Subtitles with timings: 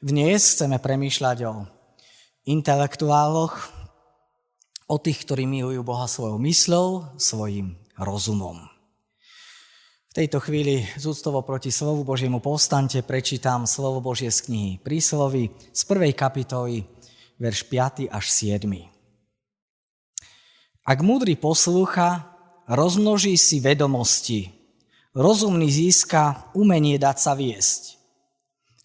[0.00, 1.68] Dnes chceme premýšľať o
[2.48, 3.68] intelektuáloch,
[4.88, 8.64] o tých, ktorí milujú Boha svojou mysľou, svojim rozumom.
[10.08, 15.52] V tejto chvíli z úctovo proti slovu Božiemu povstante prečítam slovo Božie z knihy Príslovy
[15.68, 16.88] z prvej kapitoly,
[17.36, 18.72] verš 5 až 7.
[20.80, 22.24] Ak múdry poslúcha,
[22.64, 24.48] rozmnoží si vedomosti,
[25.12, 27.99] rozumný získa umenie dať sa viesť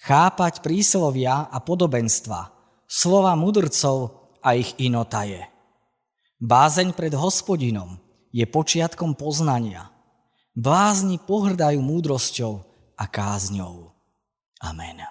[0.05, 2.53] chápať príslovia a podobenstva,
[2.85, 5.49] slova mudrcov a ich inotaje.
[6.37, 7.97] Bázeň pred hospodinom
[8.29, 9.89] je počiatkom poznania.
[10.53, 12.53] Blázni pohrdajú múdrosťou
[12.95, 13.89] a kázňou.
[14.61, 15.01] Amen.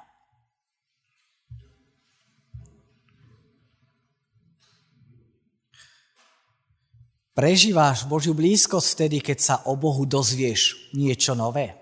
[7.35, 11.75] Prežíváš Božiu blízkosť vtedy, keď sa o Bohu dozvieš niečo nové?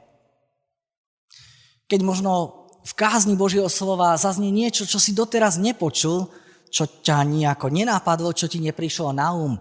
[1.93, 6.27] Keď možno v kázni Božieho slova zaznie niečo, čo si doteraz nepočul,
[6.73, 9.55] čo ťa nejako nenápadlo, čo ti neprišlo na um.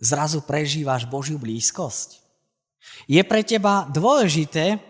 [0.00, 2.20] Zrazu prežívaš Božiu blízkosť.
[3.08, 4.80] Je pre teba dôležité,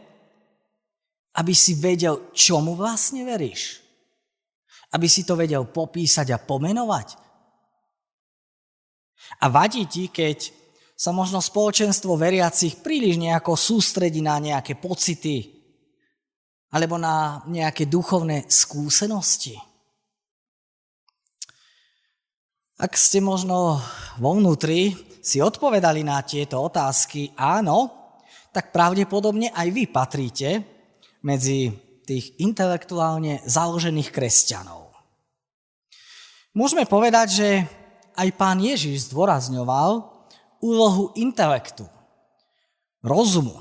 [1.37, 3.83] aby si vedel, čomu vlastne veríš.
[4.91, 7.15] Aby si to vedel popísať a pomenovať.
[9.39, 10.51] A vadí ti, keď
[10.99, 15.60] sa možno spoločenstvo veriacich príliš nejako sústredí na nejaké pocity,
[16.71, 19.59] alebo na nejaké duchovné skúsenosti?
[22.81, 23.77] Ak ste možno
[24.17, 27.93] vo vnútri si odpovedali na tieto otázky áno,
[28.51, 30.65] tak pravdepodobne aj vy patríte
[31.21, 31.71] medzi
[32.09, 34.91] tých intelektuálne založených kresťanov.
[36.57, 37.49] Môžeme povedať, že
[38.19, 40.11] aj pán Ježiš zdôrazňoval
[40.59, 41.87] úlohu intelektu,
[43.07, 43.55] rozumu,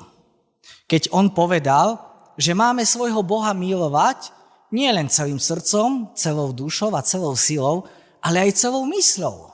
[0.89, 2.08] keď on povedal,
[2.39, 4.31] že máme svojho Boha milovať
[4.71, 7.83] nie len celým srdcom, celou dušou a celou silou,
[8.23, 9.51] ale aj celou mysľou.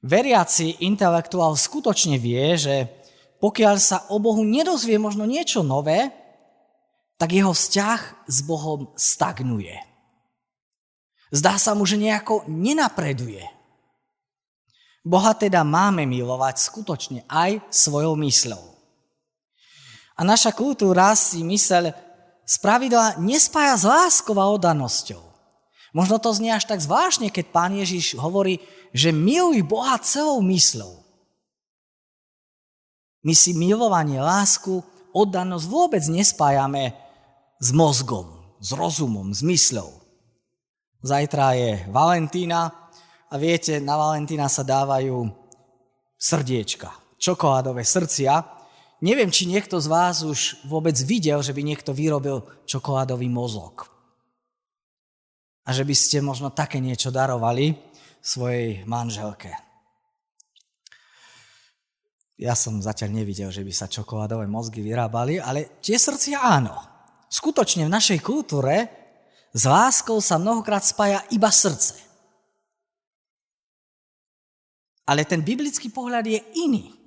[0.00, 2.88] Veriaci intelektuál skutočne vie, že
[3.42, 6.08] pokiaľ sa o Bohu nedozvie možno niečo nové,
[7.18, 9.74] tak jeho vzťah s Bohom stagnuje.
[11.34, 13.42] Zdá sa mu, že nejako nenapreduje.
[15.02, 18.77] Boha teda máme milovať skutočne aj svojou mysľou.
[20.18, 21.94] A naša kultúra si mysel
[22.42, 25.22] z pravidla nespája s láskou a oddanosťou.
[25.94, 28.58] Možno to znie až tak zvláštne, keď pán Ježiš hovorí,
[28.90, 31.06] že miluj Boha celou mysľou.
[33.22, 34.82] My si milovanie, lásku,
[35.14, 36.98] oddanosť vôbec nespájame
[37.62, 39.90] s mozgom, s rozumom, s mysľou.
[40.98, 42.90] Zajtra je Valentína
[43.30, 45.30] a viete, na Valentína sa dávajú
[46.18, 46.90] srdiečka,
[47.22, 48.57] čokoládové srdcia
[48.98, 53.86] Neviem, či niekto z vás už vôbec videl, že by niekto vyrobil čokoládový mozog.
[55.62, 57.78] A že by ste možno také niečo darovali
[58.18, 59.54] svojej manželke.
[62.38, 66.74] Ja som zatiaľ nevidel, že by sa čokoládové mozgy vyrábali, ale tie srdcia áno.
[67.30, 68.90] Skutočne v našej kultúre
[69.54, 72.02] s láskou sa mnohokrát spája iba srdce.
[75.06, 76.97] Ale ten biblický pohľad je iný.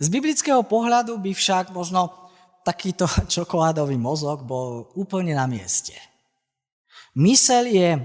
[0.00, 2.30] Z biblického pohľadu by však možno
[2.64, 5.96] takýto čokoládový mozog bol úplne na mieste.
[7.18, 7.98] Mysel je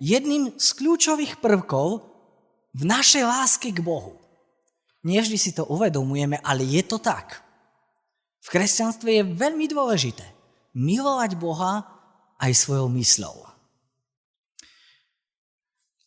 [0.00, 2.04] jedným z kľúčových prvkov
[2.76, 4.20] v našej láske k Bohu.
[5.00, 7.40] Nevždy si to uvedomujeme, ale je to tak.
[8.40, 10.24] V kresťanstve je veľmi dôležité
[10.76, 11.82] milovať Boha
[12.38, 13.48] aj svojou mysľou.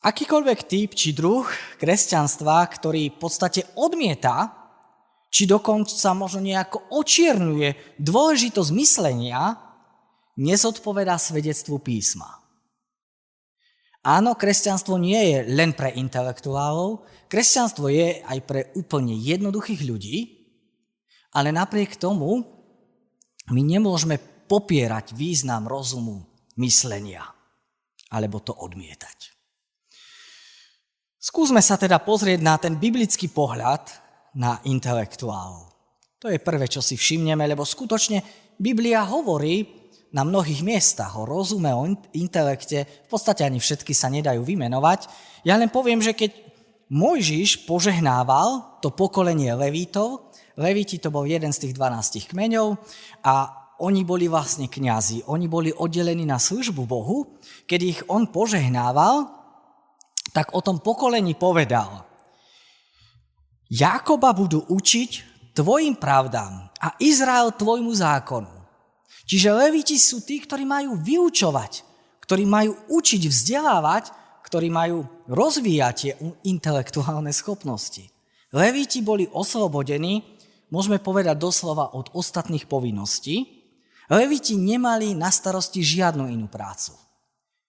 [0.03, 1.47] Akýkoľvek typ či druh
[1.79, 4.62] kresťanstva, ktorý v podstate odmieta
[5.33, 9.57] či dokonca možno nejako očierňuje dôležitosť myslenia,
[10.37, 12.37] nezodpovedá svedectvu písma.
[14.05, 20.17] Áno, kresťanstvo nie je len pre intelektuálov, kresťanstvo je aj pre úplne jednoduchých ľudí,
[21.33, 22.45] ale napriek tomu
[23.49, 26.29] my nemôžeme popierať význam rozumu
[26.61, 27.25] myslenia,
[28.13, 29.33] alebo to odmietať.
[31.17, 34.02] Skúsme sa teda pozrieť na ten biblický pohľad
[34.37, 35.69] na intelektuál.
[36.23, 38.23] To je prvé, čo si všimneme, lebo skutočne
[38.55, 39.83] Biblia hovorí
[40.13, 41.83] na mnohých miestach o rozume, o
[42.13, 45.09] intelekte, v podstate ani všetky sa nedajú vymenovať.
[45.43, 46.31] Ja len poviem, že keď
[46.93, 52.77] Mojžiš požehnával to pokolenie Levítov, Levíti to bol jeden z tých 12 kmeňov
[53.25, 53.33] a
[53.81, 57.41] oni boli vlastne kňazi, oni boli oddelení na službu Bohu.
[57.65, 59.33] Keď ich on požehnával,
[60.29, 62.05] tak o tom pokolení povedal,
[63.73, 65.11] Jakoba budú učiť
[65.57, 68.53] tvojim pravdám a Izrael tvojmu zákonu.
[69.25, 71.81] Čiže leviti sú tí, ktorí majú vyučovať,
[72.21, 74.13] ktorí majú učiť, vzdelávať,
[74.45, 76.13] ktorí majú rozvíjať tie
[76.45, 78.13] intelektuálne schopnosti.
[78.53, 80.21] Levíti boli oslobodení,
[80.69, 83.65] môžeme povedať doslova, od ostatných povinností.
[84.05, 86.93] Leviti nemali na starosti žiadnu inú prácu.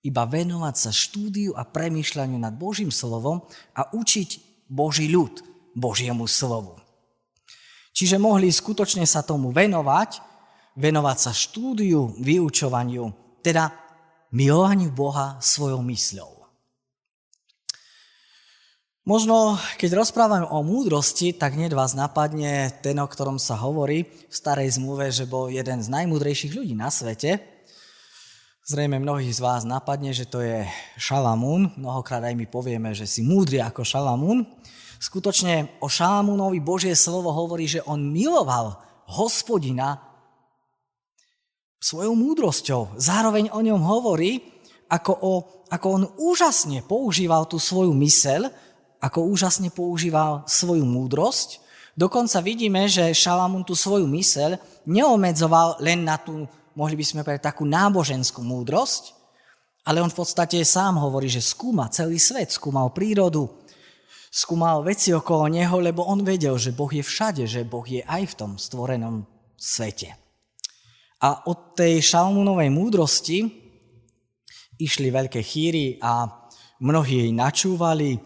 [0.05, 6.79] Iba venovať sa štúdiu a premýšľaniu nad Božím slovom a učiť Boží ľud Božiemu slovu.
[7.95, 10.19] Čiže mohli skutočne sa tomu venovať,
[10.75, 13.71] venovať sa štúdiu, vyučovaniu, teda
[14.35, 16.35] milovaniu Boha svojou mysľou.
[19.05, 24.33] Možno, keď rozprávame o múdrosti, tak hneď vás napadne ten, o ktorom sa hovorí v
[24.33, 27.37] starej zmluve, že bol jeden z najmúdrejších ľudí na svete.
[28.65, 30.65] Zrejme mnohých z vás napadne, že to je
[30.97, 31.69] Šalamún.
[31.77, 34.49] Mnohokrát aj my povieme, že si múdry ako Šalamún.
[35.03, 38.79] Skutočne o Šalamúnovi Božie slovo hovorí, že on miloval
[39.11, 40.01] hospodina
[41.83, 42.97] svojou múdrosťou.
[42.97, 44.41] Zároveň o ňom hovorí,
[44.89, 45.33] ako, o,
[45.69, 48.49] ako on úžasne používal tú svoju myseľ,
[49.05, 51.61] ako úžasne používal svoju múdrosť.
[51.93, 54.57] Dokonca vidíme, že Šalamún tú svoju myseľ
[54.89, 59.13] neomedzoval len na tú, mohli by sme povedať, takú náboženskú múdrosť,
[59.85, 63.53] ale on v podstate sám hovorí, že skúma celý svet, skúmal prírodu,
[64.35, 68.35] skúmal veci okolo neho, lebo on vedel, že Boh je všade, že Boh je aj
[68.35, 69.23] v tom stvorenom
[69.55, 70.11] svete.
[71.23, 73.47] A od tej Šalmúnovej múdrosti
[74.83, 76.27] išli veľké chýry a
[76.83, 78.19] mnohí jej načúvali,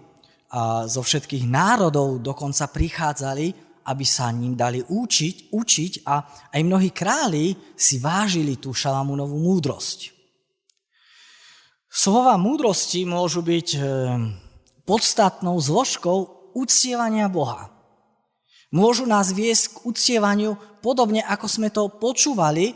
[0.48, 6.14] a zo všetkých národov dokonca prichádzali, aby sa ním dali učiť, učiť a
[6.56, 10.16] aj mnohí králi si vážili tú Šalamúnovú múdrosť.
[11.88, 13.80] Slova múdrosti môžu byť e,
[14.88, 17.68] podstatnou zložkou uctievania Boha.
[18.72, 22.72] Môžu nás viesť k uctievaniu podobne, ako sme to počúvali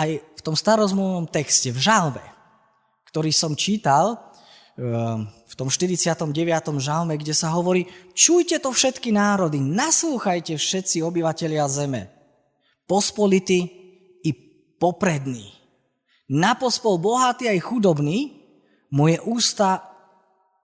[0.00, 2.24] aj v tom starozmluvnom texte, v žalbe,
[3.12, 4.34] ktorý som čítal,
[4.74, 6.82] Ehm, v tom 49.
[6.82, 12.10] žalme, kde sa hovorí, čujte to všetky národy, naslúchajte všetci obyvatelia zeme,
[12.90, 13.70] pospolity
[14.26, 14.30] i
[14.82, 15.54] poprední.
[16.26, 18.34] Napospol bohatý aj chudobný,
[18.90, 19.93] moje ústa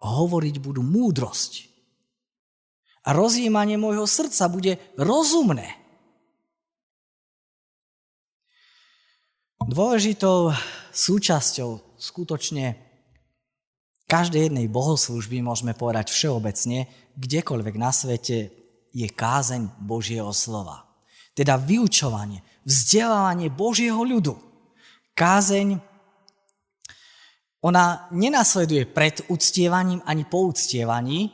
[0.00, 1.69] hovoriť budú múdrosť.
[3.05, 5.76] A rozjímanie môjho srdca bude rozumné.
[9.61, 10.56] Dôležitou
[10.91, 12.76] súčasťou skutočne
[14.11, 18.50] každej jednej bohoslužby môžeme povedať všeobecne, kdekoľvek na svete
[18.91, 20.91] je kázeň Božieho slova.
[21.31, 24.35] Teda vyučovanie, vzdelávanie Božieho ľudu.
[25.14, 25.79] Kázeň,
[27.61, 31.29] ona nenasleduje pred uctievaním ani po uctievaní.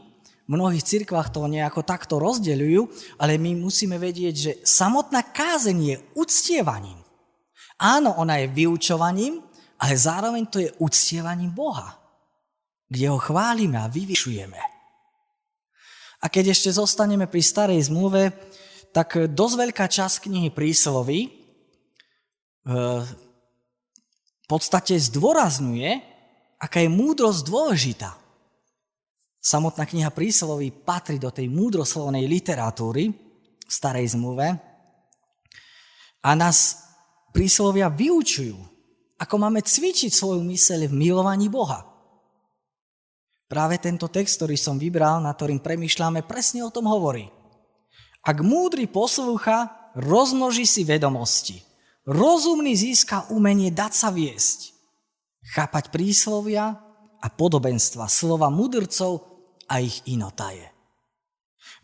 [0.47, 2.81] V mnohých cirkvách to nejako takto rozdeľujú,
[3.19, 6.99] ale my musíme vedieť, že samotná kázeň je uctievaním.
[7.83, 9.43] Áno, ona je vyučovaním,
[9.79, 12.07] ale zároveň to je uctievaním Boha
[12.87, 14.61] kde ho chválime a vyvyšujeme.
[16.23, 18.33] A keď ešte zostaneme pri starej zmluve,
[18.95, 21.29] tak dosť veľká časť knihy príslovy e,
[24.41, 26.16] v podstate zdôrazňuje,
[26.61, 28.11] aká je múdrosť dôležitá.
[29.41, 34.59] Samotná kniha príslovy patrí do tej múdroslovnej literatúry v starej zmluve
[36.27, 36.83] a nás
[37.31, 38.59] príslovia vyučujú,
[39.23, 41.87] ako máme cvičiť svoju myseľ v milovaní Boha.
[43.47, 47.31] Práve tento text, ktorý som vybral, na ktorým premyšľame, presne o tom hovorí.
[48.27, 51.63] Ak múdry poslúcha, rozmnoží si vedomosti.
[52.03, 54.76] Rozumný získa umenie dať sa viesť.
[55.55, 56.75] Chápať príslovia
[57.23, 59.23] a podobenstva, slova mudrcov
[59.71, 60.71] a ich inotaje.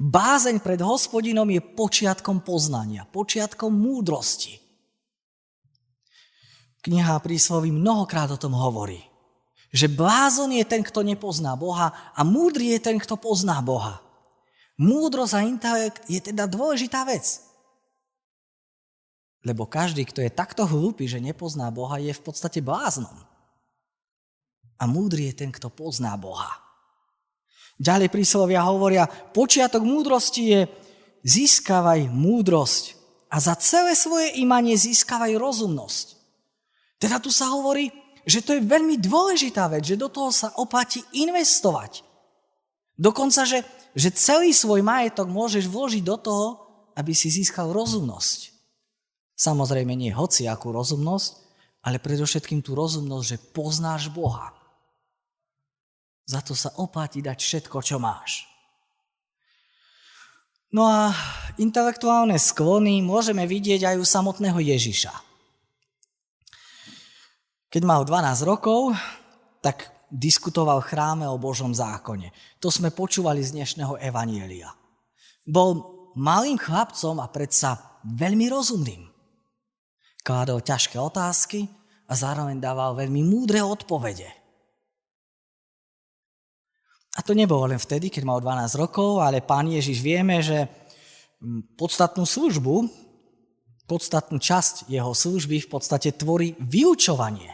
[0.02, 4.58] Bázeň pred hospodinom je počiatkom poznania, počiatkom múdrosti.
[6.82, 9.12] Kniha prísloví mnohokrát o tom hovorí
[9.72, 14.04] že blázon je ten, kto nepozná Boha a múdry je ten, kto pozná Boha.
[14.76, 17.40] Múdrosť a intelekt je teda dôležitá vec.
[19.42, 23.16] Lebo každý, kto je takto hlúpy, že nepozná Boha, je v podstate bláznom.
[24.82, 26.50] A múdry je ten, kto pozná Boha.
[27.78, 30.60] Ďalej príslovia hovoria, počiatok múdrosti je
[31.22, 32.98] získavaj múdrosť
[33.30, 36.06] a za celé svoje imanie získavaj rozumnosť.
[36.98, 37.90] Teda tu sa hovorí,
[38.22, 42.06] že to je veľmi dôležitá vec, že do toho sa oplatí investovať.
[42.94, 43.66] Dokonca, že,
[43.98, 46.46] že celý svoj majetok môžeš vložiť do toho,
[46.94, 48.52] aby si získal rozumnosť.
[49.34, 51.30] Samozrejme nie hociakú rozumnosť,
[51.82, 54.54] ale predovšetkým tú rozumnosť, že poznáš Boha.
[56.26, 58.46] Za to sa oplatí dať všetko, čo máš.
[60.72, 61.12] No a
[61.60, 65.12] intelektuálne sklony môžeme vidieť aj u samotného Ježiša.
[67.68, 68.96] Keď mal 12 rokov,
[69.60, 72.32] tak diskutoval v chráme o Božom zákone.
[72.60, 74.72] To sme počúvali z dnešného evanielia.
[75.44, 75.80] Bol
[76.16, 79.08] malým chlapcom a predsa veľmi rozumným.
[80.24, 81.68] Kládol ťažké otázky
[82.08, 84.41] a zároveň dával veľmi múdre odpovede.
[87.12, 90.64] A to nebolo len vtedy, keď mal 12 rokov, ale pán Ježiš vieme, že
[91.76, 92.88] podstatnú službu,
[93.84, 97.52] podstatnú časť jeho služby v podstate tvorí vyučovanie,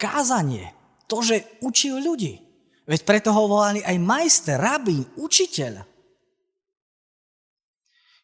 [0.00, 0.72] kázanie,
[1.04, 2.40] to, že učil ľudí.
[2.86, 5.84] Veď preto ho volali aj majster, rabín, učiteľ.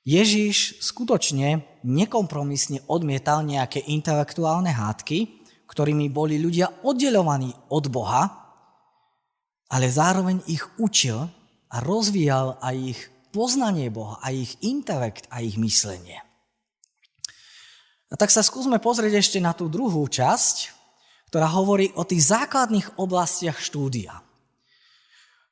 [0.03, 8.42] Ježíš skutočne nekompromisne odmietal nejaké intelektuálne hádky, ktorými boli ľudia oddelovaní od Boha,
[9.73, 11.33] ale zároveň ich učil
[11.73, 13.01] a rozvíjal aj ich
[13.33, 16.21] poznanie Boha, aj ich intelekt a ich myslenie.
[18.13, 20.69] A tak sa skúsme pozrieť ešte na tú druhú časť,
[21.33, 24.21] ktorá hovorí o tých základných oblastiach štúdia.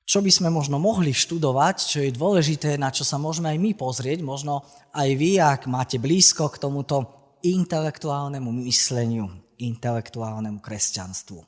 [0.04, 3.72] Čo by sme možno mohli študovať, čo je dôležité, na čo sa môžeme aj my
[3.72, 4.60] pozrieť, možno
[4.92, 7.08] aj vy, ak máte blízko k tomuto
[7.40, 11.40] intelektuálnemu mysleniu, intelektuálnemu kresťanstvu.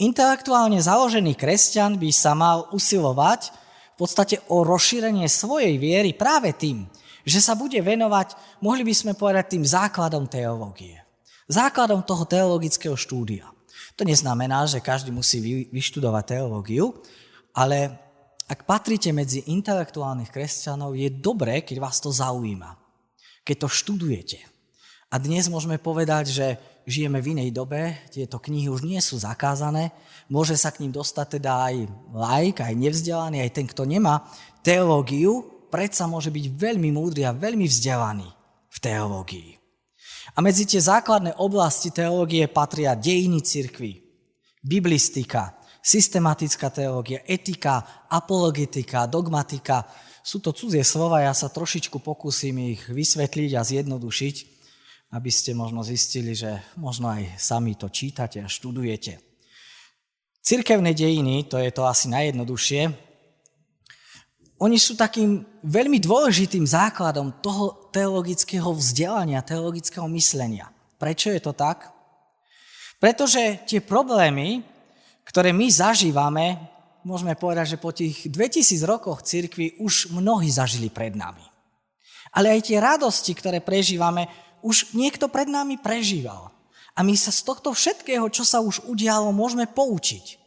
[0.00, 6.88] Intelektuálne založený kresťan by sa mal usilovať v podstate o rozšírenie svojej viery práve tým,
[7.20, 8.32] že sa bude venovať,
[8.64, 10.96] mohli by sme povedať, tým základom teológie.
[11.52, 13.52] Základom toho teologického štúdia.
[14.00, 16.96] To neznamená, že každý musí vyštudovať teológiu,
[17.52, 17.92] ale
[18.48, 22.72] ak patríte medzi intelektuálnych kresťanov, je dobré, keď vás to zaujíma,
[23.44, 24.40] keď to študujete.
[25.12, 26.46] A dnes môžeme povedať, že
[26.90, 29.94] žijeme v inej dobe, tieto knihy už nie sú zakázané,
[30.26, 31.74] môže sa k ním dostať teda aj
[32.10, 34.26] laik, aj nevzdelaný, aj ten, kto nemá
[34.66, 38.26] teológiu, predsa môže byť veľmi múdry a veľmi vzdelaný
[38.68, 39.50] v teológii.
[40.34, 44.02] A medzi tie základné oblasti teológie patria dejiny cirkvy,
[44.62, 49.88] biblistika, systematická teológia, etika, apologetika, dogmatika.
[50.20, 54.59] Sú to cudzie slova, ja sa trošičku pokúsim ich vysvetliť a zjednodušiť,
[55.10, 59.18] aby ste možno zistili, že možno aj sami to čítate a študujete.
[60.40, 63.10] Cirkevné dejiny, to je to asi najjednoduchšie,
[64.60, 70.68] oni sú takým veľmi dôležitým základom toho teologického vzdelania, teologického myslenia.
[71.00, 71.88] Prečo je to tak?
[73.00, 74.60] Pretože tie problémy,
[75.24, 76.60] ktoré my zažívame,
[77.08, 81.42] môžeme povedať, že po tých 2000 rokoch cirkvi už mnohí zažili pred nami.
[82.36, 84.28] Ale aj tie radosti, ktoré prežívame,
[84.60, 86.52] už niekto pred nami prežíval.
[86.94, 90.40] A my sa z tohto všetkého, čo sa už udialo, môžeme poučiť.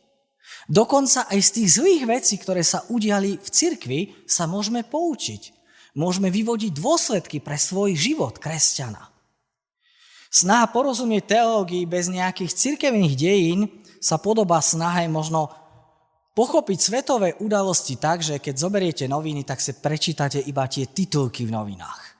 [0.69, 5.51] Dokonca aj z tých zlých vecí, ktoré sa udiali v cirkvi, sa môžeme poučiť.
[5.93, 9.11] Môžeme vyvodiť dôsledky pre svoj život kresťana.
[10.33, 13.69] Snaha porozumieť teológii bez nejakých cirkevných dejín
[14.01, 15.53] sa podobá snahe možno
[16.33, 21.53] pochopiť svetové udalosti tak, že keď zoberiete noviny, tak sa prečítate iba tie titulky v
[21.53, 22.12] novinách.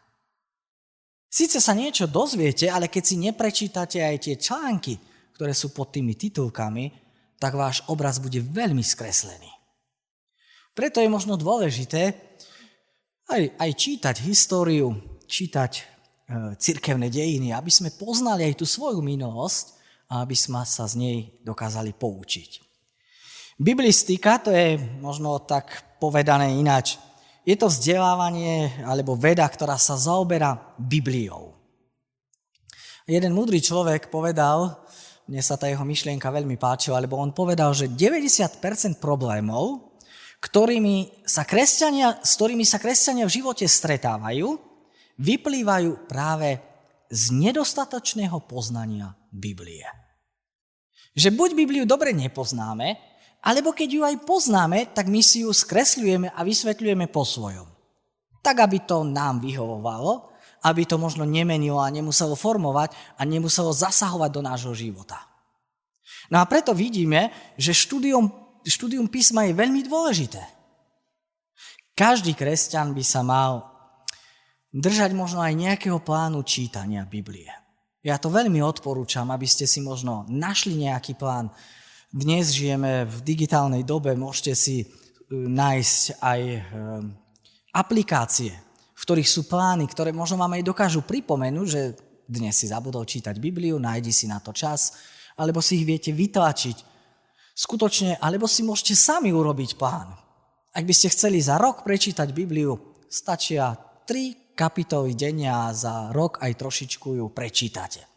[1.34, 5.02] Sice sa niečo dozviete, ale keď si neprečítate aj tie články,
[5.34, 6.94] ktoré sú pod tými titulkami,
[7.42, 9.50] tak váš obraz bude veľmi skreslený.
[10.78, 12.14] Preto je možno dôležité
[13.34, 14.94] aj, aj čítať históriu,
[15.26, 15.84] čítať e,
[16.54, 19.74] cirkevné dejiny, aby sme poznali aj tú svoju minulosť
[20.14, 22.62] a aby sme sa z nej dokázali poučiť.
[23.58, 27.02] Biblistika, to je možno tak povedané ináč,
[27.44, 31.56] je to vzdelávanie alebo veda, ktorá sa zaoberá Bibliou.
[33.04, 34.80] Jeden múdry človek povedal,
[35.28, 39.96] mne sa tá jeho myšlienka veľmi páčila, lebo on povedal, že 90% problémov,
[40.40, 44.56] ktorými sa kresťania, s ktorými sa kresťania v živote stretávajú,
[45.20, 46.60] vyplývajú práve
[47.12, 49.88] z nedostatočného poznania Biblie.
[51.14, 53.13] Že buď Bibliu dobre nepoznáme,
[53.44, 57.68] alebo keď ju aj poznáme, tak my si ju skresľujeme a vysvetľujeme po svojom.
[58.40, 60.34] Tak, aby to nám vyhovovalo
[60.64, 65.20] aby to možno nemenilo a nemuselo formovať a nemuselo zasahovať do nášho života.
[66.32, 68.32] No a preto vidíme, že štúdium,
[68.64, 70.40] štúdium písma je veľmi dôležité.
[71.94, 73.70] Každý kresťan by sa mal
[74.74, 77.52] držať možno aj nejakého plánu čítania Biblie.
[78.02, 81.52] Ja to veľmi odporúčam, aby ste si možno našli nejaký plán.
[82.14, 84.88] Dnes žijeme v digitálnej dobe, môžete si e,
[85.34, 86.60] nájsť aj e,
[87.74, 88.54] aplikácie,
[88.94, 91.98] v ktorých sú plány, ktoré možno vám aj dokážu pripomenúť, že
[92.30, 94.94] dnes si zabudol čítať Bibliu, nájdi si na to čas,
[95.42, 96.86] alebo si ich viete vytlačiť.
[97.58, 100.14] Skutočne, alebo si môžete sami urobiť plán.
[100.70, 102.78] Ak by ste chceli za rok prečítať Bibliu,
[103.10, 103.74] stačia
[104.06, 108.13] tri kapitoly denne a za rok aj trošičku ju prečítate.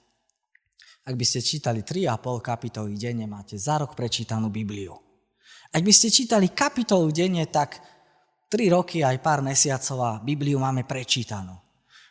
[1.07, 4.99] Ak by ste čítali 3,5 kapitoly denne, máte za rok prečítanú Bibliu.
[5.71, 7.79] Ak by ste čítali kapitolu denne, tak
[8.51, 11.55] 3 roky aj pár mesiacov a Bibliu máme prečítanú.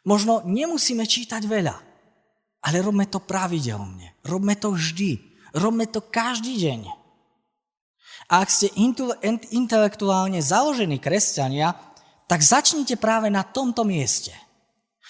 [0.08, 1.76] Možno nemusíme čítať veľa,
[2.64, 4.16] ale robme to pravidelne.
[4.24, 5.20] Robme to vždy.
[5.56, 6.88] Robme to každý deň.
[8.32, 8.72] A ak ste
[9.52, 11.76] intelektuálne založení kresťania,
[12.32, 14.32] tak začnite práve na tomto mieste.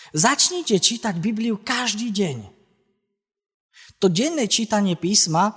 [0.10, 2.55] Začnite čítať Bibliu každý deň.
[4.04, 5.52] To denné čítanie písma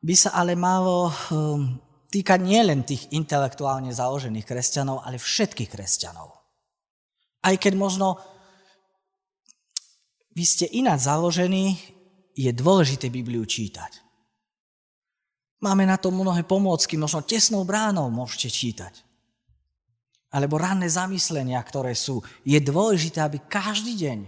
[0.00, 1.76] by sa ale malo um,
[2.08, 6.34] týkať nielen tých intelektuálne založených kresťanov, ale všetkých kresťanov.
[7.40, 8.20] Aj keď možno
[10.34, 11.76] vy ste ináč založení,
[12.38, 14.00] je dôležité Bibliu čítať.
[15.60, 18.94] Máme na to mnohé pomôcky, možno tesnou bránou môžete čítať.
[20.32, 22.24] Alebo ranné zamyslenia, ktoré sú.
[22.46, 24.18] Je dôležité, aby každý deň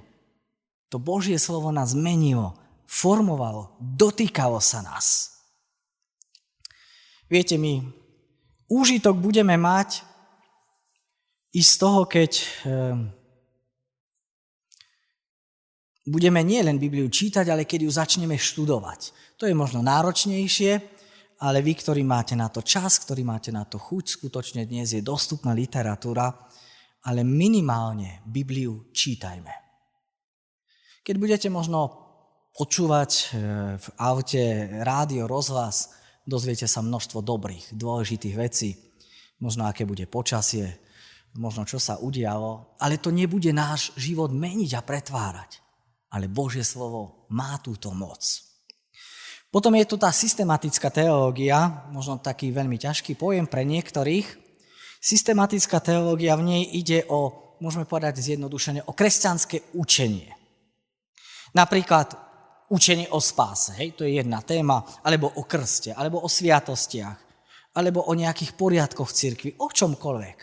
[0.92, 2.52] to Božie slovo nás menilo,
[2.92, 5.32] formovalo, dotýkalo sa nás.
[7.32, 7.80] Viete, my
[8.68, 10.04] úžitok budeme mať
[11.56, 12.32] i z toho, keď
[12.68, 13.08] ehm,
[16.04, 19.00] budeme nielen Bibliu čítať, ale keď ju začneme študovať.
[19.40, 20.72] To je možno náročnejšie,
[21.40, 25.00] ale vy, ktorí máte na to čas, ktorí máte na to chuť, skutočne dnes je
[25.00, 26.28] dostupná literatúra,
[27.08, 29.50] ale minimálne Bibliu čítajme.
[31.02, 32.01] Keď budete možno
[32.52, 33.24] počúvať e,
[33.80, 34.44] v aute
[34.84, 35.96] rádio, rozhlas,
[36.28, 38.76] dozviete sa množstvo dobrých, dôležitých vecí,
[39.40, 40.78] možno aké bude počasie,
[41.36, 45.64] možno čo sa udialo, ale to nebude náš život meniť a pretvárať.
[46.12, 48.20] Ale Božie slovo má túto moc.
[49.52, 54.24] Potom je tu tá systematická teológia, možno taký veľmi ťažký pojem pre niektorých.
[55.00, 60.32] Systematická teológia, v nej ide o, môžeme povedať zjednodušene, o kresťanské učenie.
[61.52, 62.31] Napríklad
[62.72, 67.20] učenie o spáse, hej, to je jedna téma, alebo o krste, alebo o sviatostiach,
[67.76, 70.38] alebo o nejakých poriadkoch v cirkvi, o čomkoľvek.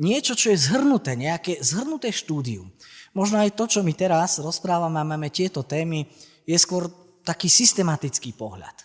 [0.00, 2.72] Niečo, čo je zhrnuté, nejaké zhrnuté štúdium.
[3.12, 6.08] Možno aj to, čo my teraz rozprávame a máme tieto témy,
[6.48, 6.88] je skôr
[7.24, 8.76] taký systematický pohľad,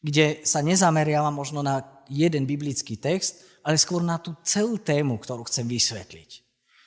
[0.00, 5.48] kde sa nezameriava možno na jeden biblický text, ale skôr na tú celú tému, ktorú
[5.48, 6.30] chcem vysvetliť.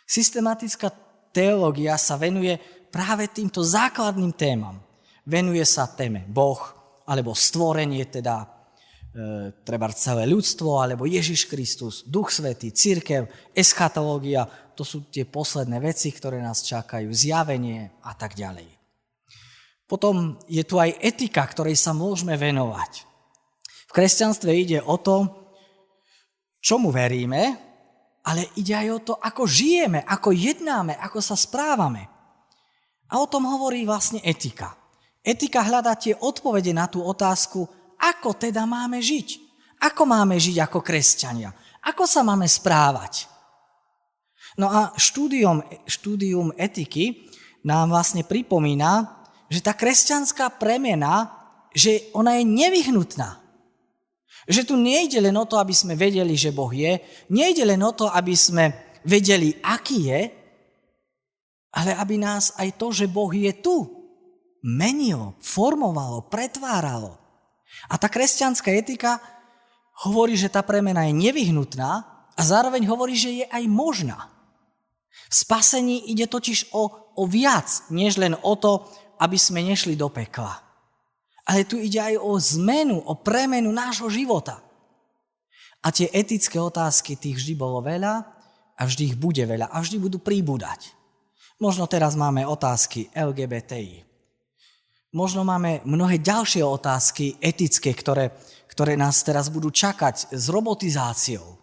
[0.09, 0.89] Systematická
[1.33, 2.57] teológia sa venuje
[2.89, 4.88] práve týmto základným témam
[5.29, 6.57] venuje sa téme Boh,
[7.05, 8.47] alebo stvorenie, teda e,
[9.61, 16.09] treba celé ľudstvo, alebo Ježiš Kristus, Duch Svetý, církev, eschatológia, to sú tie posledné veci,
[16.09, 18.65] ktoré nás čakajú, zjavenie a tak ďalej.
[19.85, 23.05] Potom je tu aj etika, ktorej sa môžeme venovať.
[23.89, 25.25] V kresťanstve ide o to,
[26.61, 27.57] čomu veríme,
[28.21, 32.05] ale ide aj o to, ako žijeme, ako jednáme, ako sa správame.
[33.09, 34.78] A o tom hovorí vlastne etika.
[35.23, 37.67] Etika hľadá tie odpovede na tú otázku,
[37.99, 39.51] ako teda máme žiť.
[39.79, 41.51] Ako máme žiť ako kresťania.
[41.83, 43.27] Ako sa máme správať.
[44.59, 47.31] No a štúdium, štúdium etiky
[47.63, 51.31] nám vlastne pripomína, že tá kresťanská premena,
[51.75, 53.39] že ona je nevyhnutná.
[54.47, 56.99] Že tu nejde len o to, aby sme vedeli, že Boh je,
[57.31, 60.21] nejde len o to, aby sme vedeli, aký je,
[61.69, 63.98] ale aby nás aj to, že Boh je tu,
[64.63, 67.15] menilo, formovalo, pretváralo.
[67.87, 69.21] A tá kresťanská etika
[70.03, 71.91] hovorí, že tá premena je nevyhnutná
[72.35, 74.31] a zároveň hovorí, že je aj možná.
[75.29, 78.87] V spasení ide totiž o, o viac, než len o to,
[79.19, 80.57] aby sme nešli do pekla.
[81.45, 84.61] Ale tu ide aj o zmenu, o premenu nášho života.
[85.79, 88.25] A tie etické otázky, tých vždy bolo veľa
[88.75, 90.95] a vždy ich bude veľa a vždy budú príbudať.
[91.59, 94.08] Možno teraz máme otázky LGBTI.
[95.09, 98.29] Možno máme mnohé ďalšie otázky etické, ktoré,
[98.69, 101.57] ktoré nás teraz budú čakať s robotizáciou,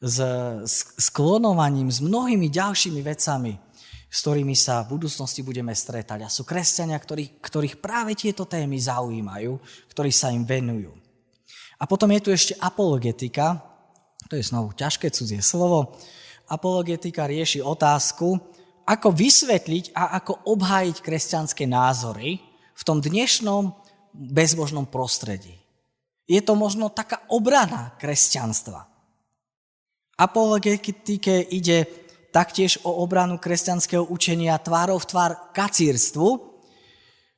[0.00, 0.16] s,
[0.64, 3.60] s, klonovaním, s mnohými ďalšími vecami,
[4.08, 6.24] s ktorými sa v budúcnosti budeme stretať.
[6.24, 9.60] A sú kresťania, ktorých, ktorých práve tieto témy zaujímajú,
[9.92, 10.96] ktorí sa im venujú.
[11.76, 13.60] A potom je tu ešte apologetika,
[14.32, 16.00] to je znovu ťažké cudzie slovo.
[16.48, 18.32] Apologetika rieši otázku,
[18.86, 22.45] ako vysvetliť a ako obhájiť kresťanské názory
[22.76, 23.72] v tom dnešnom
[24.12, 25.56] bezbožnom prostredí.
[26.28, 28.84] Je to možno taká obrana kresťanstva.
[30.16, 31.88] Apologetike ide
[32.32, 36.56] taktiež o obranu kresťanského učenia tvárov v tvár kacírstvu,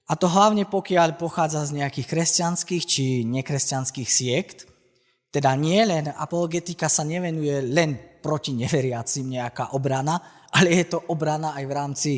[0.09, 4.65] a to hlavne pokiaľ pochádza z nejakých kresťanských či nekresťanských siekt.
[5.29, 11.53] Teda nie len apologetika sa nevenuje len proti neveriacim nejaká obrana, ale je to obrana
[11.53, 12.13] aj v rámci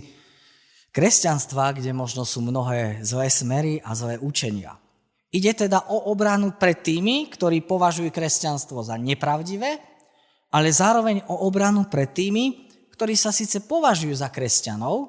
[0.90, 4.79] kresťanstva, kde možno sú mnohé zlé smery a zlé učenia.
[5.31, 9.79] Ide teda o obranu pred tými, ktorí považujú kresťanstvo za nepravdivé,
[10.50, 12.66] ale zároveň o obranu pred tými,
[12.98, 15.07] ktorí sa síce považujú za kresťanov,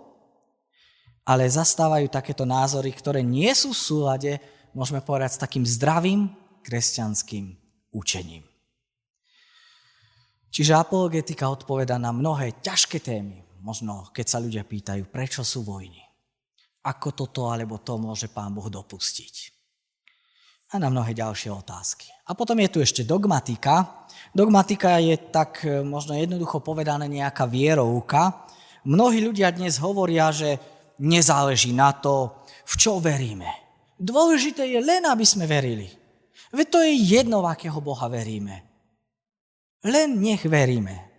[1.25, 4.31] ale zastávajú takéto názory, ktoré nie sú v súlade,
[4.77, 6.29] môžeme povedať, s takým zdravým
[6.61, 7.57] kresťanským
[7.89, 8.45] učením.
[10.51, 13.41] Čiže apologetika odpoveda na mnohé ťažké témy.
[13.61, 16.01] Možno keď sa ľudia pýtajú, prečo sú vojny.
[16.81, 19.53] Ako toto alebo to môže Pán Boh dopustiť.
[20.71, 22.09] A na mnohé ďalšie otázky.
[22.25, 24.07] A potom je tu ešte dogmatika.
[24.31, 28.47] Dogmatika je tak e, možno jednoducho povedané nejaká vierovka.
[28.87, 30.57] Mnohí ľudia dnes hovoria, že
[30.97, 32.31] nezáleží na to,
[32.63, 33.51] v čo veríme.
[33.99, 35.91] Dôležité je len, aby sme verili.
[36.55, 38.63] Veď to je jedno, v akého Boha veríme.
[39.83, 41.10] Len nech veríme.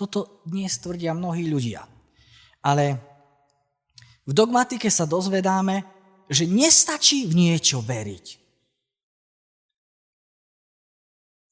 [0.00, 1.84] Toto dnes tvrdia mnohí ľudia.
[2.64, 2.96] Ale
[4.24, 5.84] v dogmatike sa dozvedáme,
[6.24, 8.26] že nestačí v niečo veriť.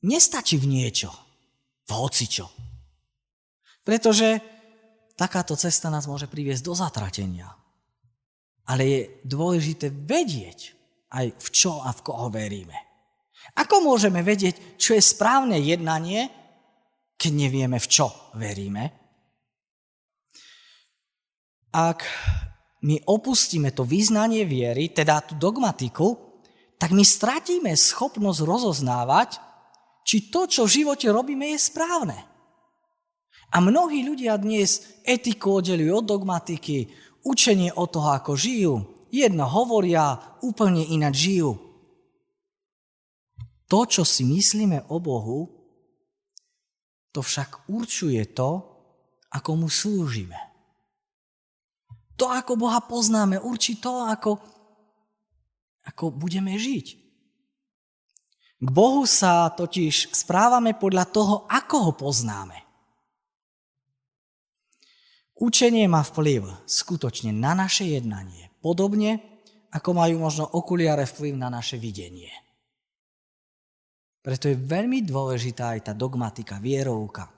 [0.09, 1.13] Nestačí v niečo,
[1.85, 2.49] v hocičo.
[3.85, 4.41] Pretože
[5.13, 7.53] takáto cesta nás môže priviesť do zatratenia.
[8.65, 10.73] Ale je dôležité vedieť
[11.13, 12.81] aj v čo a v koho veríme.
[13.61, 16.33] Ako môžeme vedieť, čo je správne jednanie,
[17.19, 18.07] keď nevieme, v čo
[18.39, 18.95] veríme?
[21.75, 22.07] Ak
[22.87, 26.15] my opustíme to význanie viery, teda tú dogmatiku,
[26.79, 29.43] tak my stratíme schopnosť rozoznávať,
[30.07, 32.19] či to, čo v živote robíme, je správne.
[33.51, 36.95] A mnohí ľudia dnes etiku oddelujú od dogmatiky,
[37.27, 38.75] učenie o toho, ako žijú.
[39.11, 41.59] Jedno hovoria, úplne ináč žijú.
[43.69, 45.58] To, čo si myslíme o Bohu,
[47.19, 48.63] to však určuje to,
[49.35, 50.39] ako mu slúžime.
[52.15, 54.39] To, ako Boha poznáme, určí to, ako,
[55.83, 56.87] ako budeme žiť.
[58.63, 62.59] K Bohu sa totiž správame podľa toho, ako ho poznáme.
[65.43, 69.19] Učenie má vplyv skutočne na naše jednanie, podobne
[69.75, 72.31] ako majú možno okuliare vplyv na naše videnie.
[74.29, 77.33] Preto je veľmi dôležitá aj tá dogmatika, vierovka.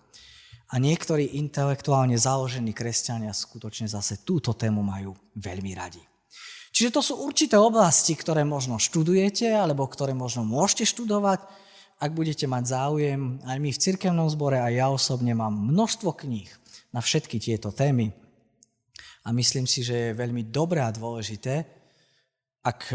[0.75, 6.03] A niektorí intelektuálne založení kresťania skutočne zase túto tému majú veľmi radi.
[6.75, 11.47] Čiže to sú určité oblasti, ktoré možno študujete, alebo ktoré možno môžete študovať.
[12.03, 16.51] Ak budete mať záujem, aj my v cirkevnom zbore, aj ja osobne mám množstvo kníh
[16.91, 18.11] na všetky tieto témy.
[19.23, 21.63] A myslím si, že je veľmi dobré a dôležité,
[22.67, 22.91] ak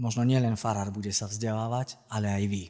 [0.00, 2.64] možno nielen farár bude sa vzdelávať, ale aj vy.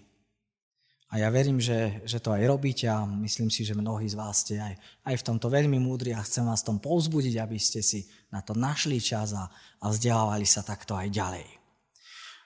[1.10, 4.46] A ja verím, že, že to aj robíte a myslím si, že mnohí z vás
[4.46, 4.74] ste aj,
[5.10, 8.54] aj v tomto veľmi múdri a chcem vás tom povzbudiť, aby ste si na to
[8.54, 9.50] našli čas a,
[9.82, 11.46] a vzdelávali sa takto aj ďalej.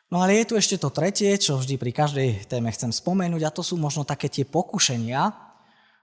[0.09, 3.53] No ale je tu ešte to tretie, čo vždy pri každej téme chcem spomenúť a
[3.53, 5.21] to sú možno také tie pokušenia,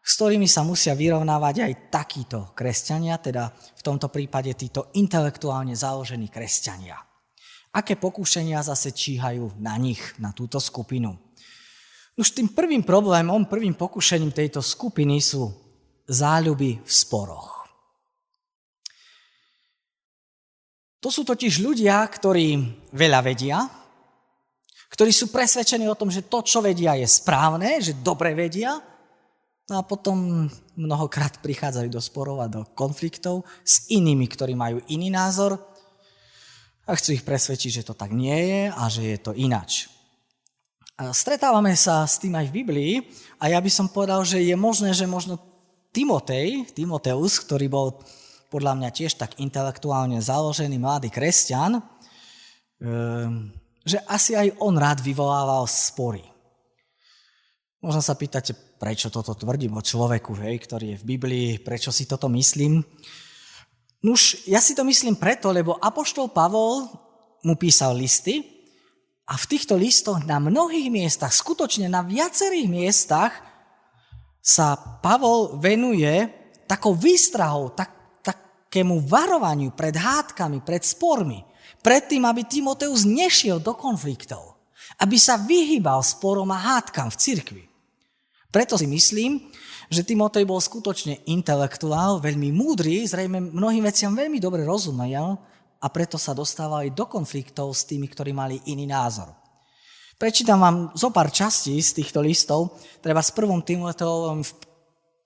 [0.01, 6.29] s ktorými sa musia vyrovnávať aj takíto kresťania, teda v tomto prípade títo intelektuálne založení
[6.29, 7.10] kresťania
[7.71, 11.15] aké pokúšania zase číhajú na nich, na túto skupinu.
[12.19, 15.47] Už tým prvým problémom, prvým pokušením tejto skupiny sú
[16.11, 17.63] záľuby v sporoch.
[21.01, 22.61] To sú totiž ľudia, ktorí
[22.93, 23.57] veľa vedia,
[24.91, 28.75] ktorí sú presvedčení o tom, že to, čo vedia, je správne, že dobre vedia,
[29.71, 35.07] no a potom mnohokrát prichádzajú do sporov a do konfliktov s inými, ktorí majú iný
[35.07, 35.70] názor
[36.85, 39.91] a chcú ich presvedčiť, že to tak nie je a že je to inač.
[41.01, 42.93] Stretávame sa s tým aj v Biblii
[43.41, 45.41] a ja by som povedal, že je možné, že možno
[45.89, 47.87] Timotej, Timoteus, ktorý bol
[48.53, 53.49] podľa mňa tiež tak intelektuálne založený mladý kresťan, ehm,
[53.81, 56.21] že asi aj on rád vyvolával spory.
[57.81, 62.05] Možno sa pýtate, prečo toto tvrdím o človeku, hej, ktorý je v Biblii, prečo si
[62.05, 62.77] toto myslím.
[64.01, 66.89] Nuž, ja si to myslím preto, lebo Apoštol Pavol
[67.45, 68.41] mu písal listy
[69.29, 73.33] a v týchto listoch na mnohých miestach, skutočne na viacerých miestach
[74.41, 74.73] sa
[75.05, 76.25] Pavol venuje
[76.65, 77.93] takou výstrahou, tak,
[78.25, 81.45] takému varovaniu pred hádkami, pred spormi,
[81.85, 84.57] pred tým, aby Timoteus nešiel do konfliktov,
[84.97, 87.63] aby sa vyhýbal sporom a hádkam v cirkvi.
[88.49, 89.50] Preto si myslím,
[89.91, 95.35] že Timotej bol skutočne intelektuál, veľmi múdry, zrejme mnohým veciam veľmi dobre rozumel
[95.83, 99.27] a preto sa dostával aj do konfliktov s tými, ktorí mali iný názor.
[100.15, 102.79] Prečítam vám zo pár častí z týchto listov.
[103.03, 103.51] Treba s 1.
[103.67, 104.51] Timoteom v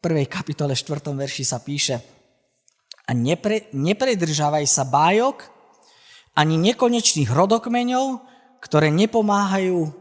[0.01, 1.13] prvej kapitole 4.
[1.13, 2.01] verši sa píše
[3.05, 5.45] A nepre, nepredržávaj sa bájok
[6.33, 8.23] ani nekonečných rodokmeňov,
[8.65, 9.93] ktoré nepomáhajú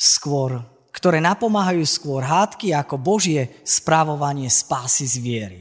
[0.00, 5.60] skôr, ktoré napomáhajú skôr hádky ako Božie správovanie spásy z viery.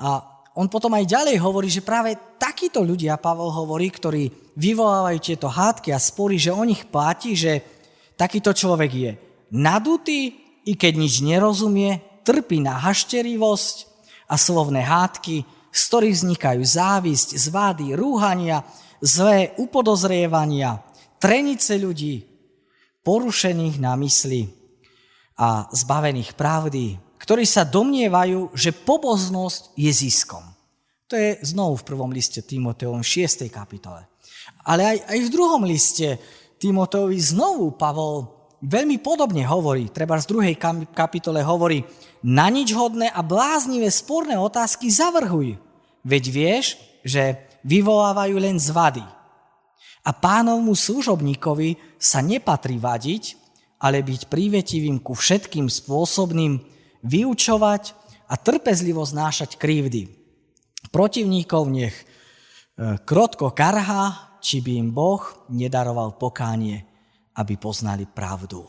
[0.00, 0.24] A
[0.56, 5.92] on potom aj ďalej hovorí, že práve takíto ľudia, Pavel hovorí, ktorí vyvolávajú tieto hádky
[5.92, 7.60] a spory, že o nich platí, že
[8.16, 9.10] takýto človek je
[9.52, 10.32] nadutý,
[10.66, 13.76] i keď nič nerozumie, trpí na hašterivosť
[14.32, 18.64] a slovné hádky, z ktorých vznikajú závisť, zvády, rúhania,
[19.04, 20.80] zlé upodozrievania,
[21.20, 22.35] trenice ľudí,
[23.06, 24.50] porušených na mysli
[25.38, 30.42] a zbavených pravdy, ktorí sa domnievajú, že poboznosť je ziskom.
[31.06, 33.46] To je znovu v prvom liste Timoteovom 6.
[33.46, 34.10] kapitole.
[34.66, 36.18] Ale aj, aj v druhom liste
[36.58, 38.26] Timoteovi znovu Pavol
[38.58, 40.58] veľmi podobne hovorí, treba z druhej
[40.90, 41.86] kapitole hovorí,
[42.26, 45.54] na nič hodné a bláznivé sporné otázky zavrhuj,
[46.02, 46.66] veď vieš,
[47.06, 49.04] že vyvolávajú len zvady.
[50.06, 53.24] A pánovmu služobníkovi sa nepatrí vadiť,
[53.80, 56.62] ale byť prívetivým ku všetkým spôsobným,
[57.06, 57.82] vyučovať
[58.26, 60.10] a trpezlivo znášať krivdy.
[60.90, 62.04] Protivníkov nech e,
[63.04, 66.96] krotko karha, či by im Boh nedaroval pokánie
[67.36, 68.64] aby poznali pravdu.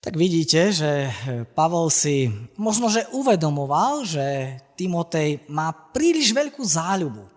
[0.00, 1.12] Tak vidíte, že
[1.52, 7.28] Pavol si možno, že uvedomoval, že Timotej má príliš veľkú záľubu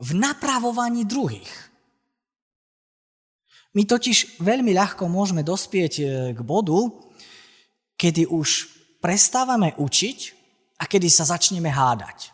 [0.00, 1.52] v napravovaní druhých.
[3.76, 6.80] My totiž veľmi ľahko môžeme dospieť e, k bodu,
[8.00, 8.72] kedy už
[9.04, 10.18] prestávame učiť
[10.80, 12.32] a kedy sa začneme hádať.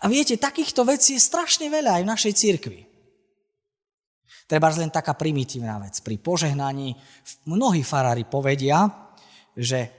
[0.00, 2.80] A viete, takýchto vecí je strašne veľa aj v našej cirkvi.
[4.46, 5.98] Treba len taká primitívna vec.
[6.06, 6.94] Pri požehnaní
[7.50, 8.86] mnohí farári povedia,
[9.58, 9.90] že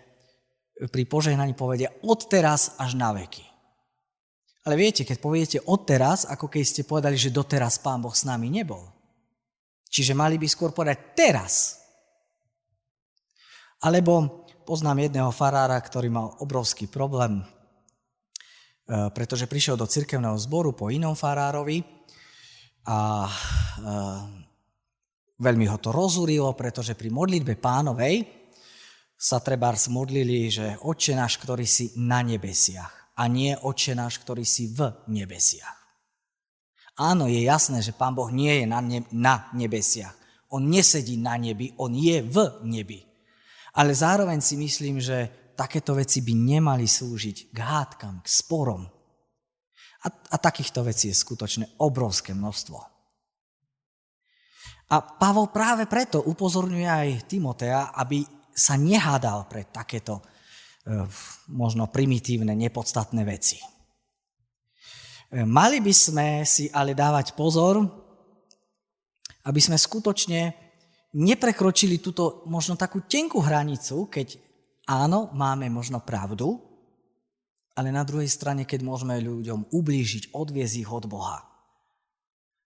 [0.88, 3.44] pri požehnaní povedia od teraz až na veky.
[4.64, 8.24] Ale viete, keď poviete od teraz, ako keď ste povedali, že doteraz Pán Boh s
[8.24, 8.97] nami nebol.
[9.88, 11.80] Čiže mali by skôr povedať teraz.
[13.84, 17.44] Alebo poznám jedného farára, ktorý mal obrovský problém, e,
[19.16, 21.86] pretože prišiel do cirkevného zboru po inom farárovi
[22.88, 23.28] a
[25.38, 28.26] veľmi ho to rozúrilo, pretože pri modlitbe pánovej
[29.18, 34.46] sa treba modlili, že Otče náš, ktorý si na nebesiach a nie Otče náš, ktorý
[34.46, 35.77] si v nebesiach.
[36.98, 40.18] Áno, je jasné, že Pán Boh nie je na, ne- na nebesiach.
[40.50, 43.06] On nesedí na nebi, on je v nebi.
[43.78, 48.90] Ale zároveň si myslím, že takéto veci by nemali slúžiť k hádkam, k sporom,
[50.04, 52.78] a, a takýchto vecí je skutočne obrovské množstvo.
[54.88, 58.24] A Pavol práve preto upozorňuje aj Timotea, aby
[58.56, 60.24] sa nehádal pre takéto e,
[61.52, 63.60] možno primitívne, nepodstatné veci.
[65.28, 67.84] E, mali by sme si ale dávať pozor,
[69.44, 70.56] aby sme skutočne
[71.20, 74.40] neprekročili túto možno takú tenkú hranicu, keď
[74.88, 76.64] áno, máme možno pravdu,
[77.76, 81.44] ale na druhej strane, keď môžeme ľuďom ublížiť, odviezť ich od Boha.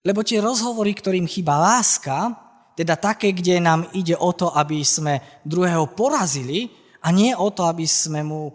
[0.06, 2.34] Lebo tie rozhovory, ktorým chýba láska,
[2.78, 6.70] teda také, kde nám ide o to, aby sme druhého porazili
[7.02, 8.54] a nie o to, aby sme mu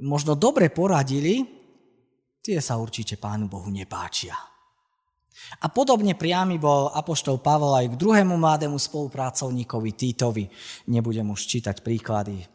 [0.00, 1.55] možno dobre poradili,
[2.46, 4.38] tie sa určite Pánu Bohu nepáčia.
[5.62, 10.44] A podobne priamy bol apoštol Pavol aj k druhému mladému spolupracovníkovi Týtovi.
[10.90, 12.46] Nebudem už čítať príklady.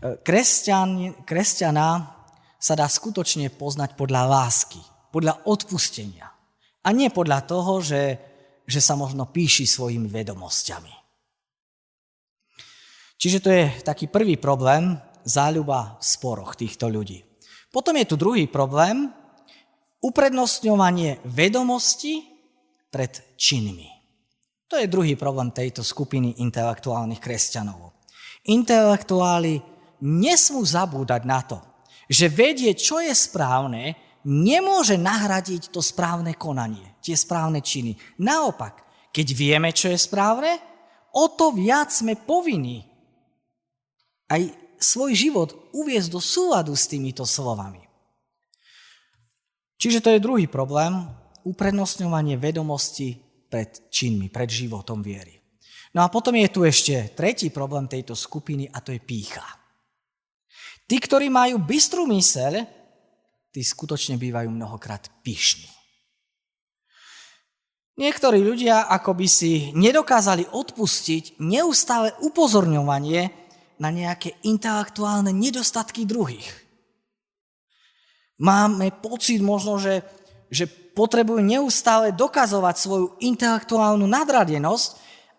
[0.00, 2.16] Kresťan, kresťana
[2.56, 4.80] sa dá skutočne poznať podľa lásky,
[5.12, 6.32] podľa odpustenia.
[6.84, 8.20] A nie podľa toho, že,
[8.64, 10.94] že sa možno píši svojimi vedomosťami.
[13.16, 17.24] Čiže to je taký prvý problém, záľuba v sporoch týchto ľudí.
[17.72, 19.08] Potom je tu druhý problém,
[20.02, 22.24] uprednostňovanie vedomosti
[22.90, 23.88] pred činmi.
[24.66, 27.94] To je druhý problém tejto skupiny intelektuálnych kresťanov.
[28.50, 29.62] Intelektuáli
[30.02, 31.58] nesmú zabúdať na to,
[32.10, 33.94] že vedieť, čo je správne,
[34.26, 37.94] nemôže nahradiť to správne konanie, tie správne činy.
[38.18, 38.82] Naopak,
[39.14, 40.58] keď vieme, čo je správne,
[41.14, 42.84] o to viac sme povinní
[44.26, 44.50] aj
[44.82, 47.85] svoj život uviezť do súladu s týmito slovami.
[49.76, 51.04] Čiže to je druhý problém,
[51.44, 55.36] uprednostňovanie vedomosti pred činmi, pred životom viery.
[55.94, 59.44] No a potom je tu ešte tretí problém tejto skupiny a to je pícha.
[60.84, 62.62] Tí, ktorí majú bystrú myseľ,
[63.48, 65.72] tí skutočne bývajú mnohokrát pyšní.
[67.96, 73.32] Niektorí ľudia ako by si nedokázali odpustiť neustále upozorňovanie
[73.80, 76.65] na nejaké intelektuálne nedostatky druhých.
[78.36, 80.04] Máme pocit možno, že,
[80.52, 84.88] že potrebujú neustále dokazovať svoju intelektuálnu nadradenosť,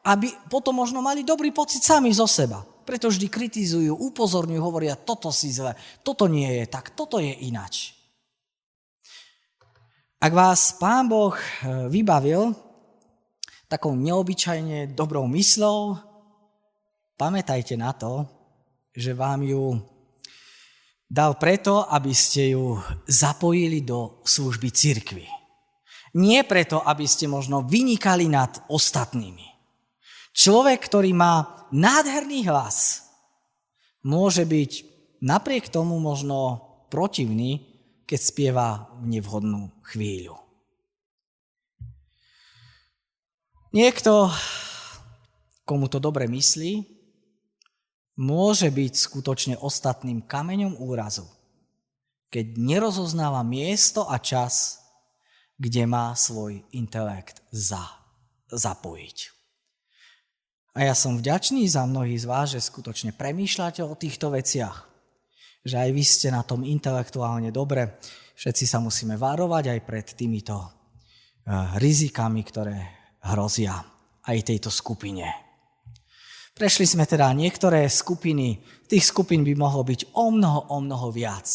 [0.06, 2.66] aby potom možno mali dobrý pocit sami zo seba.
[2.88, 7.98] Preto vždy kritizujú, upozorňujú, hovoria, toto si zle, toto nie je tak, toto je inač.
[10.18, 12.56] Ak vás Pán Boh eh, vybavil
[13.68, 16.00] takou neobyčajne dobrou myslou,
[17.20, 18.24] pamätajte na to,
[18.96, 19.78] že vám ju
[21.08, 22.76] dal preto, aby ste ju
[23.08, 25.28] zapojili do služby cirkvi.
[26.20, 29.48] Nie preto, aby ste možno vynikali nad ostatnými.
[30.36, 33.08] Človek, ktorý má nádherný hlas,
[34.04, 34.72] môže byť
[35.24, 36.62] napriek tomu možno
[36.94, 37.66] protivný,
[38.08, 38.68] keď spieva
[39.04, 40.40] v nevhodnú chvíľu.
[43.76, 44.32] Niekto,
[45.68, 46.97] komu to dobre myslí,
[48.18, 51.30] môže byť skutočne ostatným kameňom úrazu,
[52.34, 54.82] keď nerozoznáva miesto a čas,
[55.58, 57.82] kde má svoj intelekt za,
[58.50, 59.38] zapojiť.
[60.78, 64.86] A ja som vďačný za mnohých z vás, že skutočne premýšľate o týchto veciach.
[65.66, 67.98] Že aj vy ste na tom intelektuálne dobre.
[68.38, 70.70] Všetci sa musíme varovať aj pred týmito eh,
[71.82, 72.78] rizikami, ktoré
[73.26, 73.74] hrozia
[74.22, 75.47] aj tejto skupine.
[76.58, 78.58] Prešli sme teda niektoré skupiny,
[78.90, 81.46] tých skupín by mohlo byť o mnoho, o mnoho viac,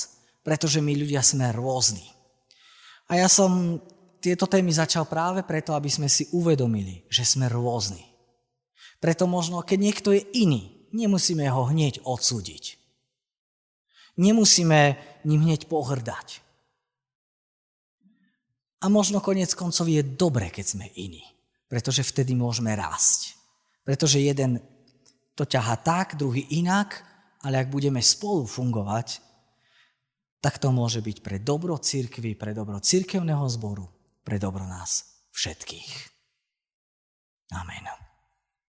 [0.46, 2.06] pretože my ľudia sme rôzni.
[3.10, 3.82] A ja som
[4.22, 8.06] tieto témy začal práve preto, aby sme si uvedomili, že sme rôzni.
[9.02, 12.78] Preto možno, keď niekto je iný, nemusíme ho hneď odsúdiť.
[14.22, 14.80] Nemusíme
[15.26, 16.38] ním hneď pohrdať.
[18.82, 21.26] A možno konec koncov je dobre, keď sme iní,
[21.66, 23.34] pretože vtedy môžeme rásť.
[23.82, 24.62] Pretože jeden
[25.32, 27.00] to ťaha tak, druhý inak,
[27.42, 29.18] ale ak budeme spolu fungovať,
[30.42, 33.86] tak to môže byť pre dobro církvy, pre dobro církevného zboru,
[34.26, 35.90] pre dobro nás všetkých.
[37.52, 38.11] Amen.